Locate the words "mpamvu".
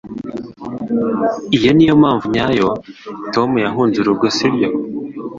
2.01-2.25